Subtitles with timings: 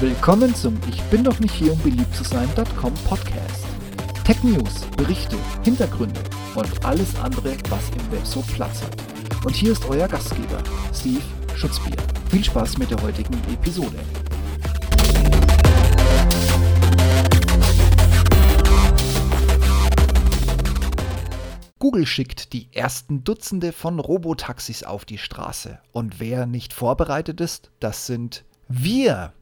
[0.00, 3.66] Willkommen zum Ich bin doch nicht hier, um beliebt zu sein.com Podcast.
[4.24, 6.18] Tech News, Berichte, Hintergründe
[6.54, 8.96] und alles andere, was im Web so Platz hat.
[9.44, 10.62] Und hier ist euer Gastgeber,
[10.94, 11.20] Steve
[11.54, 11.98] Schutzbier.
[12.30, 13.98] Viel Spaß mit der heutigen Episode.
[21.78, 25.78] Google schickt die ersten Dutzende von Robotaxis auf die Straße.
[25.92, 29.34] Und wer nicht vorbereitet ist, das sind wir.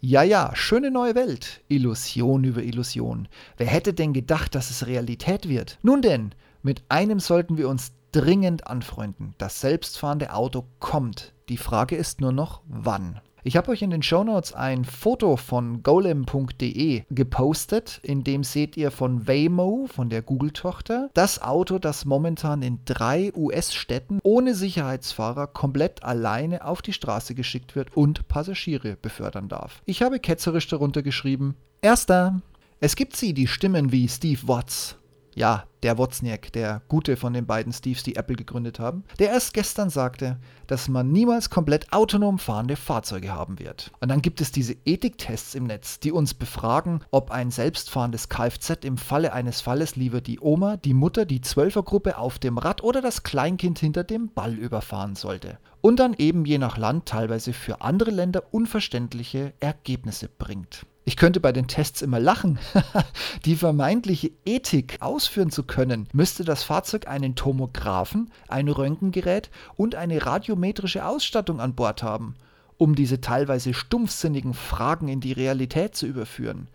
[0.00, 1.60] Ja, ja, schöne neue Welt.
[1.66, 3.26] Illusion über Illusion.
[3.56, 5.78] Wer hätte denn gedacht, dass es Realität wird?
[5.82, 9.34] Nun denn, mit einem sollten wir uns dringend anfreunden.
[9.38, 11.34] Das selbstfahrende Auto kommt.
[11.48, 13.20] Die Frage ist nur noch, wann.
[13.48, 18.90] Ich habe euch in den Shownotes ein Foto von golem.de gepostet, in dem seht ihr
[18.90, 26.02] von Waymo, von der Google-Tochter, das Auto, das momentan in drei US-Städten ohne Sicherheitsfahrer komplett
[26.02, 29.80] alleine auf die Straße geschickt wird und Passagiere befördern darf.
[29.86, 32.42] Ich habe ketzerisch darunter geschrieben, Erster.
[32.80, 34.98] Es gibt sie, die Stimmen wie Steve Watts,
[35.38, 39.54] ja, der Wozniak, der gute von den beiden Steves, die Apple gegründet haben, der erst
[39.54, 40.36] gestern sagte,
[40.66, 43.92] dass man niemals komplett autonom fahrende Fahrzeuge haben wird.
[44.00, 48.84] Und dann gibt es diese Ethiktests im Netz, die uns befragen, ob ein selbstfahrendes Kfz
[48.84, 53.00] im Falle eines Falles lieber die Oma, die Mutter, die Zwölfergruppe auf dem Rad oder
[53.00, 55.58] das Kleinkind hinter dem Ball überfahren sollte.
[55.80, 60.84] Und dann eben je nach Land teilweise für andere Länder unverständliche Ergebnisse bringt.
[61.08, 62.58] Ich könnte bei den Tests immer lachen.
[63.46, 70.26] Die vermeintliche Ethik ausführen zu können, müsste das Fahrzeug einen Tomographen, ein Röntgengerät und eine
[70.26, 72.34] radiometrische Ausstattung an Bord haben,
[72.76, 76.68] um diese teilweise stumpfsinnigen Fragen in die Realität zu überführen.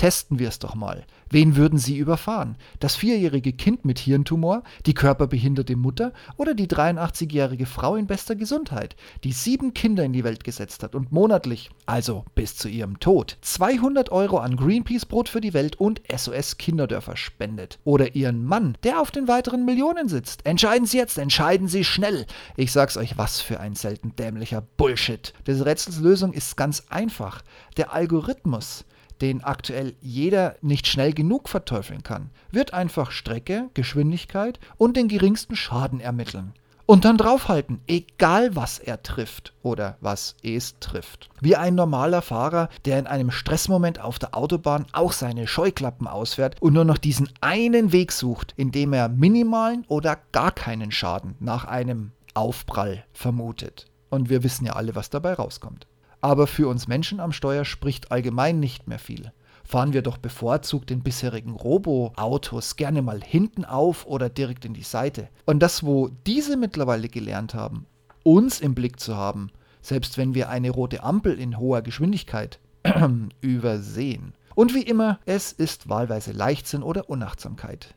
[0.00, 1.04] Testen wir es doch mal.
[1.28, 2.56] Wen würden Sie überfahren?
[2.78, 8.96] Das vierjährige Kind mit Hirntumor, die körperbehinderte Mutter oder die 83-jährige Frau in bester Gesundheit,
[9.24, 13.36] die sieben Kinder in die Welt gesetzt hat und monatlich, also bis zu ihrem Tod,
[13.42, 17.78] 200 Euro an Greenpeace Brot für die Welt und SOS Kinderdörfer spendet?
[17.84, 20.46] Oder Ihren Mann, der auf den weiteren Millionen sitzt?
[20.46, 22.24] Entscheiden Sie jetzt, entscheiden Sie schnell.
[22.56, 25.34] Ich sag's euch, was für ein selten dämlicher Bullshit.
[25.46, 27.42] Des Rätsels Lösung ist ganz einfach.
[27.76, 28.86] Der Algorithmus
[29.20, 35.56] den aktuell jeder nicht schnell genug verteufeln kann, wird einfach Strecke, Geschwindigkeit und den geringsten
[35.56, 36.54] Schaden ermitteln.
[36.90, 41.30] Und dann draufhalten, egal was er trifft oder was es trifft.
[41.40, 46.60] Wie ein normaler Fahrer, der in einem Stressmoment auf der Autobahn auch seine Scheuklappen ausfährt
[46.60, 51.36] und nur noch diesen einen Weg sucht, in dem er minimalen oder gar keinen Schaden
[51.38, 53.86] nach einem Aufprall vermutet.
[54.08, 55.86] Und wir wissen ja alle, was dabei rauskommt
[56.20, 59.32] aber für uns Menschen am Steuer spricht allgemein nicht mehr viel.
[59.64, 64.82] Fahren wir doch bevorzugt den bisherigen Robo-Autos gerne mal hinten auf oder direkt in die
[64.82, 65.28] Seite.
[65.46, 67.86] Und das, wo diese mittlerweile gelernt haben,
[68.24, 72.58] uns im Blick zu haben, selbst wenn wir eine rote Ampel in hoher Geschwindigkeit
[73.40, 74.34] übersehen.
[74.54, 77.94] Und wie immer, es ist wahlweise Leichtsinn oder Unachtsamkeit,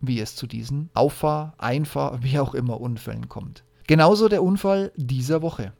[0.00, 3.64] wie es zu diesen Auffahr-, Einfahr-, wie auch immer Unfällen kommt.
[3.86, 5.72] Genauso der Unfall dieser Woche.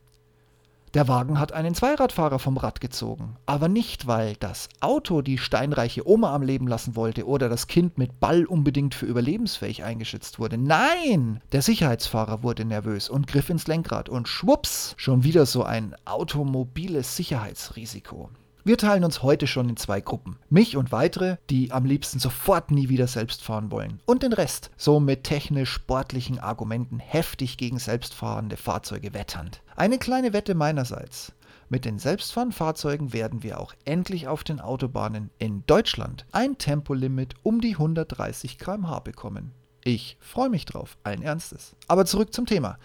[0.94, 3.36] Der Wagen hat einen Zweiradfahrer vom Rad gezogen.
[3.46, 7.98] Aber nicht, weil das Auto die steinreiche Oma am Leben lassen wollte oder das Kind
[7.98, 10.56] mit Ball unbedingt für überlebensfähig eingeschätzt wurde.
[10.56, 11.40] Nein!
[11.50, 17.16] Der Sicherheitsfahrer wurde nervös und griff ins Lenkrad und schwupps, schon wieder so ein automobiles
[17.16, 18.30] Sicherheitsrisiko.
[18.66, 20.38] Wir teilen uns heute schon in zwei Gruppen.
[20.48, 24.00] Mich und weitere, die am liebsten sofort nie wieder selbst fahren wollen.
[24.06, 29.60] Und den Rest, so mit technisch-sportlichen Argumenten heftig gegen selbstfahrende Fahrzeuge wetternd.
[29.76, 31.34] Eine kleine Wette meinerseits.
[31.68, 37.34] Mit den selbstfahrenden Fahrzeugen werden wir auch endlich auf den Autobahnen in Deutschland ein Tempolimit
[37.42, 39.52] um die 130 km/h bekommen.
[39.84, 41.76] Ich freue mich drauf, allen Ernstes.
[41.86, 42.78] Aber zurück zum Thema.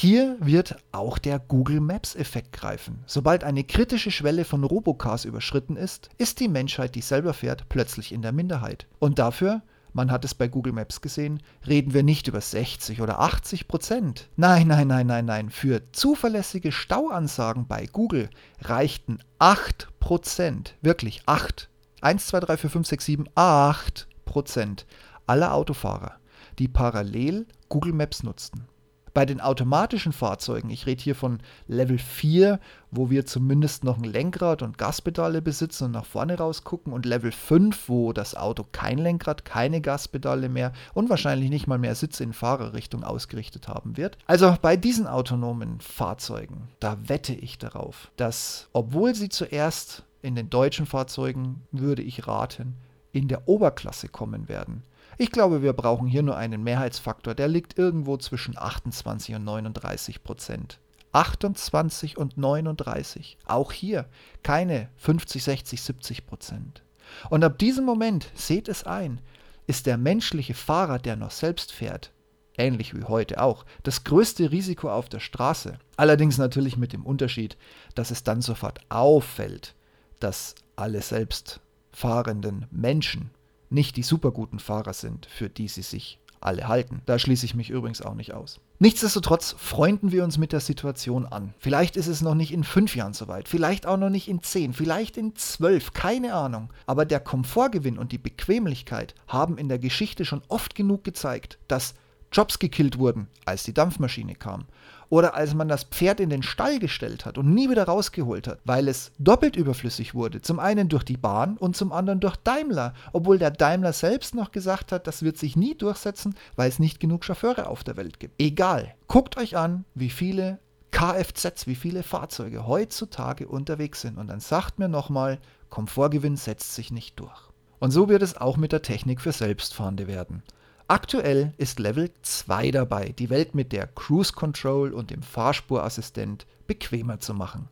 [0.00, 3.02] Hier wird auch der Google Maps-Effekt greifen.
[3.04, 8.12] Sobald eine kritische Schwelle von Robocars überschritten ist, ist die Menschheit, die selber fährt, plötzlich
[8.12, 8.86] in der Minderheit.
[9.00, 9.60] Und dafür
[9.92, 14.28] man hat es bei Google Maps gesehen, reden wir nicht über 60 oder 80 Prozent.
[14.36, 15.50] Nein, nein, nein, nein, nein.
[15.50, 18.30] Für zuverlässige Stauansagen bei Google
[18.60, 20.76] reichten 8 Prozent.
[20.80, 21.68] Wirklich 8.
[22.02, 24.86] 1, 2, 3, 4, 5, 6, 7, 8 Prozent
[25.26, 26.20] aller Autofahrer,
[26.60, 28.68] die parallel Google Maps nutzten.
[29.14, 32.60] Bei den automatischen Fahrzeugen, ich rede hier von Level 4,
[32.90, 37.32] wo wir zumindest noch ein Lenkrad und Gaspedale besitzen und nach vorne rausgucken, und Level
[37.32, 42.24] 5, wo das Auto kein Lenkrad, keine Gaspedale mehr und wahrscheinlich nicht mal mehr Sitze
[42.24, 44.18] in Fahrerrichtung ausgerichtet haben wird.
[44.26, 50.50] Also bei diesen autonomen Fahrzeugen, da wette ich darauf, dass obwohl sie zuerst in den
[50.50, 52.76] deutschen Fahrzeugen, würde ich raten,
[53.12, 54.82] in der Oberklasse kommen werden.
[55.20, 60.22] Ich glaube, wir brauchen hier nur einen Mehrheitsfaktor, der liegt irgendwo zwischen 28 und 39
[60.22, 60.78] Prozent.
[61.10, 63.36] 28 und 39.
[63.44, 64.06] Auch hier
[64.44, 66.84] keine 50, 60, 70 Prozent.
[67.30, 69.20] Und ab diesem Moment, seht es ein,
[69.66, 72.12] ist der menschliche Fahrer, der noch selbst fährt,
[72.56, 75.80] ähnlich wie heute auch, das größte Risiko auf der Straße.
[75.96, 77.56] Allerdings natürlich mit dem Unterschied,
[77.96, 79.74] dass es dann sofort auffällt,
[80.20, 81.60] dass alle selbst
[81.90, 83.30] fahrenden Menschen
[83.70, 87.02] nicht die superguten Fahrer sind, für die sie sich alle halten.
[87.06, 88.60] Da schließe ich mich übrigens auch nicht aus.
[88.78, 91.52] Nichtsdestotrotz freunden wir uns mit der Situation an.
[91.58, 94.72] Vielleicht ist es noch nicht in fünf Jahren soweit, vielleicht auch noch nicht in zehn,
[94.72, 96.72] vielleicht in zwölf, keine Ahnung.
[96.86, 101.94] Aber der Komfortgewinn und die Bequemlichkeit haben in der Geschichte schon oft genug gezeigt, dass
[102.30, 104.66] Jobs gekillt wurden, als die Dampfmaschine kam
[105.08, 108.60] oder als man das Pferd in den Stall gestellt hat und nie wieder rausgeholt hat,
[108.64, 110.42] weil es doppelt überflüssig wurde.
[110.42, 114.52] Zum einen durch die Bahn und zum anderen durch Daimler, obwohl der Daimler selbst noch
[114.52, 118.20] gesagt hat, das wird sich nie durchsetzen, weil es nicht genug Chauffeure auf der Welt
[118.20, 118.40] gibt.
[118.40, 118.94] Egal.
[119.06, 120.58] Guckt euch an, wie viele
[120.90, 125.38] Kfz, wie viele Fahrzeuge heutzutage unterwegs sind und dann sagt mir nochmal,
[125.70, 127.48] Komfortgewinn setzt sich nicht durch.
[127.78, 130.42] Und so wird es auch mit der Technik für Selbstfahrende werden.
[130.90, 137.20] Aktuell ist Level 2 dabei, die Welt mit der Cruise Control und dem Fahrspurassistent bequemer
[137.20, 137.68] zu machen.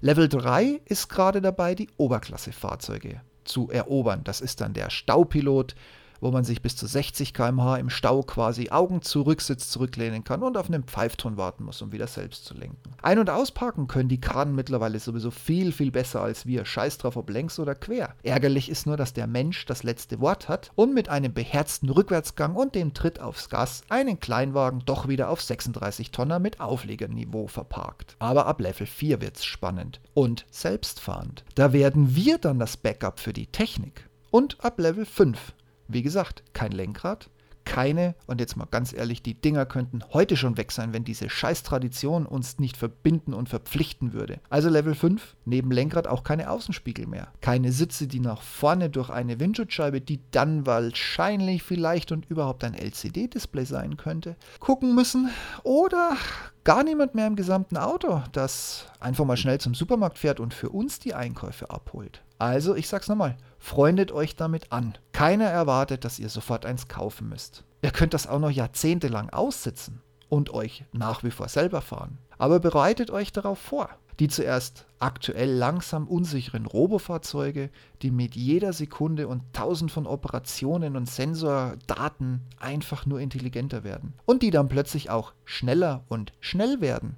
[0.00, 4.20] Level 3 ist gerade dabei, die Oberklasse-Fahrzeuge zu erobern.
[4.22, 5.74] Das ist dann der Staupilot,
[6.20, 10.42] wo man sich bis zu 60 km/h im Stau quasi Augen zu Rücksitz zurücklehnen kann
[10.42, 12.94] und auf einen Pfeifton warten muss, um wieder selbst zu lenken.
[13.02, 16.64] Ein- und ausparken können die Karren mittlerweile sowieso viel, viel besser als wir.
[16.64, 18.14] Scheiß drauf, ob längs oder quer.
[18.22, 22.54] Ärgerlich ist nur, dass der Mensch das letzte Wort hat und mit einem beherzten Rückwärtsgang
[22.54, 28.16] und dem Tritt aufs Gas einen Kleinwagen doch wieder auf 36 Tonner mit Auflegerniveau verparkt.
[28.18, 31.44] Aber ab Level 4 wird's spannend und selbstfahrend.
[31.54, 34.08] Da werden wir dann das Backup für die Technik.
[34.30, 35.54] Und ab Level 5
[35.92, 37.30] wie gesagt, kein Lenkrad,
[37.64, 41.30] keine, und jetzt mal ganz ehrlich, die Dinger könnten heute schon weg sein, wenn diese
[41.30, 44.40] Scheiß-Tradition uns nicht verbinden und verpflichten würde.
[44.48, 47.28] Also Level 5, neben Lenkrad auch keine Außenspiegel mehr.
[47.40, 52.74] Keine Sitze, die nach vorne durch eine Windschutzscheibe, die dann wahrscheinlich vielleicht und überhaupt ein
[52.74, 55.30] LCD-Display sein könnte, gucken müssen.
[55.62, 56.16] Oder
[56.64, 60.70] gar niemand mehr im gesamten Auto, das einfach mal schnell zum Supermarkt fährt und für
[60.70, 62.22] uns die Einkäufe abholt.
[62.38, 64.98] Also, ich sag's nochmal, freundet euch damit an.
[65.12, 67.62] Keiner erwartet, dass ihr sofort eins kaufen müsst.
[67.82, 72.18] Ihr könnt das auch noch jahrzehntelang aussitzen und euch nach wie vor selber fahren.
[72.38, 73.90] Aber bereitet euch darauf vor.
[74.18, 77.70] Die zuerst aktuell langsam unsicheren Robofahrzeuge,
[78.02, 84.12] die mit jeder Sekunde und tausend von Operationen und Sensordaten einfach nur intelligenter werden.
[84.26, 87.16] Und die dann plötzlich auch schneller und schnell werden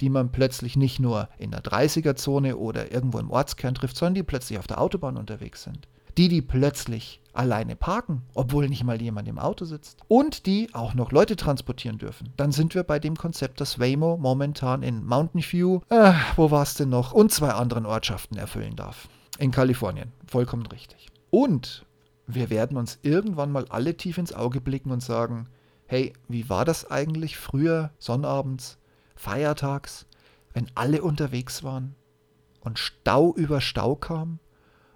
[0.00, 4.22] die man plötzlich nicht nur in der 30er-Zone oder irgendwo im Ortskern trifft, sondern die
[4.22, 5.88] plötzlich auf der Autobahn unterwegs sind.
[6.18, 9.98] Die, die plötzlich alleine parken, obwohl nicht mal jemand im Auto sitzt.
[10.08, 12.32] Und die auch noch Leute transportieren dürfen.
[12.36, 16.62] Dann sind wir bei dem Konzept, das Waymo momentan in Mountain View, äh, wo war
[16.62, 19.08] es denn noch, und zwei anderen Ortschaften erfüllen darf.
[19.38, 20.12] In Kalifornien.
[20.26, 21.08] Vollkommen richtig.
[21.30, 21.86] Und
[22.26, 25.48] wir werden uns irgendwann mal alle tief ins Auge blicken und sagen,
[25.86, 28.78] hey, wie war das eigentlich früher sonnabends
[29.22, 30.06] feiertags,
[30.52, 31.94] wenn alle unterwegs waren
[32.60, 34.40] und Stau über Stau kam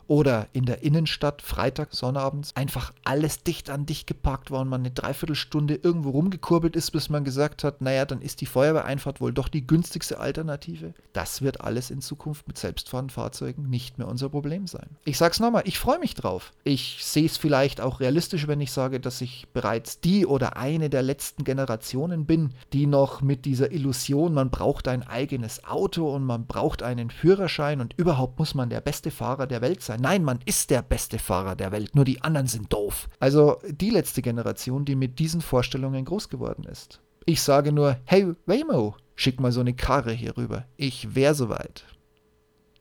[0.08, 4.81] oder in der Innenstadt Freitag, Sonnabends einfach alles dicht an dicht geparkt war und man
[4.81, 9.32] eine Dreiviertelstunde irgendwo rumgekurbelt ist, bis man gesagt hat, naja, dann ist die Feuerwehreinfahrt wohl
[9.32, 10.94] doch die günstigste Alternative.
[11.12, 14.88] Das wird alles in Zukunft mit selbstfahrenden Fahrzeugen nicht mehr unser Problem sein.
[15.04, 16.52] Ich sag's nochmal, ich freue mich drauf.
[16.64, 20.90] Ich sehe es vielleicht auch realistisch, wenn ich sage, dass ich bereits die oder eine
[20.90, 26.25] der letzten Generationen bin, die noch mit dieser Illusion, man braucht ein eigenes Auto und
[26.25, 30.03] man braucht einen Führerschein und überhaupt muss man der beste Fahrer der Welt sein sein.
[30.03, 33.09] Nein, man ist der beste Fahrer der Welt, nur die anderen sind doof.
[33.19, 37.00] Also die letzte Generation, die mit diesen Vorstellungen groß geworden ist.
[37.25, 40.65] Ich sage nur, hey Waymo, schick mal so eine Karre hier rüber.
[40.76, 41.85] Ich wär soweit.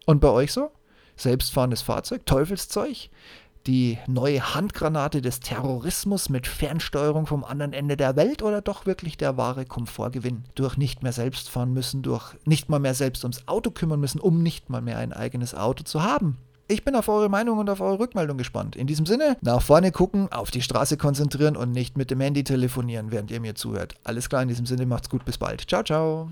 [0.05, 0.71] Und bei euch so?
[1.15, 3.09] Selbstfahrendes Fahrzeug, Teufelszeug?
[3.65, 9.17] Die neue Handgranate des Terrorismus mit Fernsteuerung vom anderen Ende der Welt oder doch wirklich
[9.17, 10.43] der wahre Komfortgewinn?
[10.53, 14.19] Durch nicht mehr selbst fahren müssen, durch nicht mal mehr selbst ums Auto kümmern müssen,
[14.19, 16.37] um nicht mal mehr ein eigenes Auto zu haben.
[16.67, 18.75] Ich bin auf eure Meinung und auf eure Rückmeldung gespannt.
[18.75, 22.43] In diesem Sinne, nach vorne gucken, auf die Straße konzentrieren und nicht mit dem Handy
[22.43, 23.93] telefonieren, während ihr mir zuhört.
[24.03, 25.69] Alles klar, in diesem Sinne, macht's gut, bis bald.
[25.69, 26.29] Ciao, ciao.